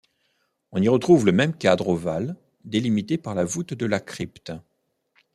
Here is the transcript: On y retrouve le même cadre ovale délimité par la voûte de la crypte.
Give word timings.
On 0.71 0.81
y 0.81 0.87
retrouve 0.87 1.27
le 1.27 1.31
même 1.31 1.55
cadre 1.55 1.89
ovale 1.89 2.35
délimité 2.65 3.19
par 3.19 3.35
la 3.35 3.45
voûte 3.45 3.75
de 3.75 3.85
la 3.85 3.99
crypte. 3.99 4.51